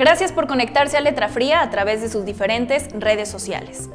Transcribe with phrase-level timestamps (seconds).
[0.00, 3.90] Gracias por conectarse a Letra Fría a través de sus diferentes redes sociales.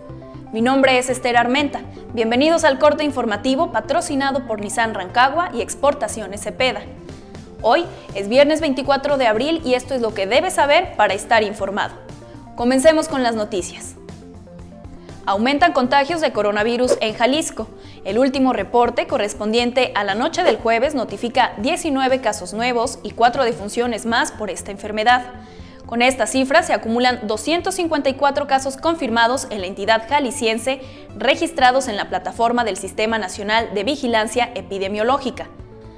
[0.53, 1.81] Mi nombre es Esther Armenta.
[2.13, 6.81] Bienvenidos al corte informativo patrocinado por Nissan Rancagua y Exportaciones Cepeda.
[7.63, 11.41] Hoy es viernes 24 de abril y esto es lo que debes saber para estar
[11.41, 11.95] informado.
[12.55, 13.95] Comencemos con las noticias.
[15.25, 17.67] Aumentan contagios de coronavirus en Jalisco.
[18.03, 23.43] El último reporte correspondiente a la noche del jueves notifica 19 casos nuevos y 4
[23.43, 25.23] defunciones más por esta enfermedad.
[25.85, 30.81] Con esta cifra se acumulan 254 casos confirmados en la entidad jalisciense
[31.15, 35.47] registrados en la plataforma del Sistema Nacional de Vigilancia Epidemiológica.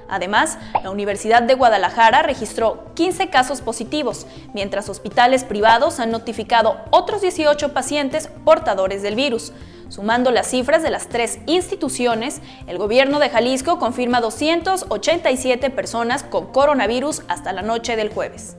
[0.09, 7.21] Además, la Universidad de Guadalajara registró 15 casos positivos, mientras hospitales privados han notificado otros
[7.21, 9.53] 18 pacientes portadores del virus.
[9.89, 16.51] Sumando las cifras de las tres instituciones, el gobierno de Jalisco confirma 287 personas con
[16.51, 18.57] coronavirus hasta la noche del jueves.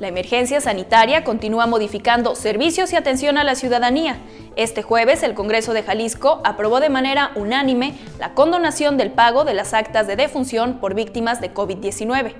[0.00, 4.16] La emergencia sanitaria continúa modificando servicios y atención a la ciudadanía.
[4.56, 9.52] Este jueves, el Congreso de Jalisco aprobó de manera unánime la condonación del pago de
[9.52, 12.32] las actas de defunción por víctimas de COVID-19,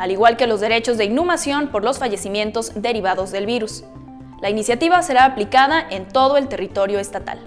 [0.00, 3.84] al igual que los derechos de inhumación por los fallecimientos derivados del virus.
[4.40, 7.38] La iniciativa será aplicada en todo el territorio estatal.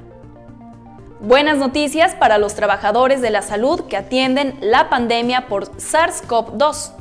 [1.20, 6.94] Buenas noticias para los trabajadores de la salud que atienden la pandemia por SARS-CoV-2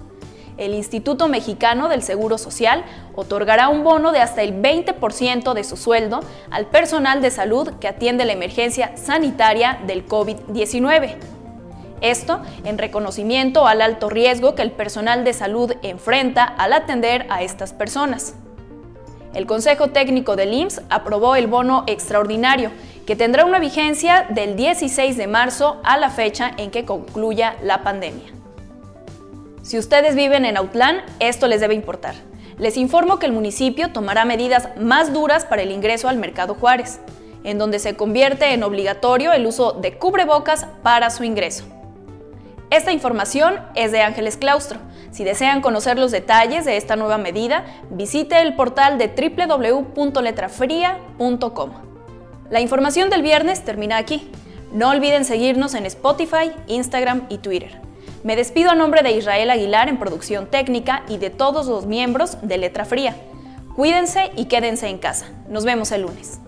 [0.59, 5.77] el Instituto Mexicano del Seguro Social otorgará un bono de hasta el 20% de su
[5.77, 6.21] sueldo
[6.51, 11.17] al personal de salud que atiende la emergencia sanitaria del COVID-19.
[12.01, 17.43] Esto en reconocimiento al alto riesgo que el personal de salud enfrenta al atender a
[17.43, 18.35] estas personas.
[19.35, 22.71] El Consejo Técnico del IMSS aprobó el bono extraordinario,
[23.07, 27.83] que tendrá una vigencia del 16 de marzo a la fecha en que concluya la
[27.83, 28.38] pandemia.
[29.69, 32.15] Si ustedes viven en Autlán, esto les debe importar.
[32.57, 37.01] Les informo que el municipio tomará medidas más duras para el ingreso al Mercado Juárez,
[37.45, 41.65] en donde se convierte en obligatorio el uso de cubrebocas para su ingreso.
[42.71, 44.79] Esta información es de Ángeles Claustro.
[45.11, 51.71] Si desean conocer los detalles de esta nueva medida, visite el portal de www.letrafria.com.
[52.49, 54.31] La información del viernes termina aquí.
[54.73, 57.87] No olviden seguirnos en Spotify, Instagram y Twitter.
[58.25, 62.39] Me despido a nombre de Israel Aguilar en producción técnica y de todos los miembros
[62.43, 63.17] de Letra Fría.
[63.77, 65.31] Cuídense y quédense en casa.
[65.49, 66.41] Nos vemos el lunes.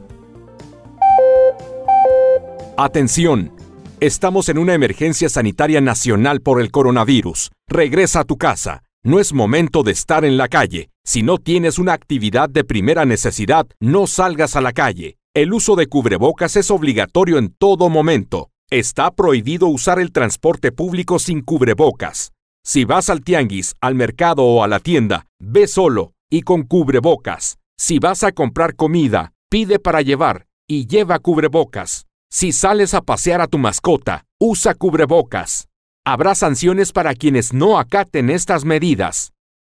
[2.76, 3.52] Atención.
[4.00, 7.50] Estamos en una emergencia sanitaria nacional por el coronavirus.
[7.68, 8.82] Regresa a tu casa.
[9.04, 10.90] No es momento de estar en la calle.
[11.04, 15.18] Si no tienes una actividad de primera necesidad, no salgas a la calle.
[15.34, 18.49] El uso de cubrebocas es obligatorio en todo momento.
[18.72, 22.30] Está prohibido usar el transporte público sin cubrebocas.
[22.64, 27.58] Si vas al tianguis, al mercado o a la tienda, ve solo y con cubrebocas.
[27.76, 32.06] Si vas a comprar comida, pide para llevar y lleva cubrebocas.
[32.30, 35.66] Si sales a pasear a tu mascota, usa cubrebocas.
[36.06, 39.32] Habrá sanciones para quienes no acaten estas medidas.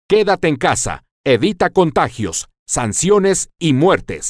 [0.10, 4.26] Quédate en casa, evita contagios, sanciones y muertes.